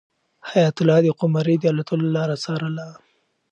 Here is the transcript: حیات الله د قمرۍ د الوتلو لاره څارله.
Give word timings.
حیات 0.49 0.75
الله 0.79 0.99
د 1.03 1.07
قمرۍ 1.19 1.55
د 1.59 1.65
الوتلو 1.71 2.07
لاره 2.15 2.35
څارله. 2.43 2.87